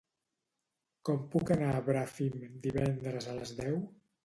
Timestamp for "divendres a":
2.67-3.39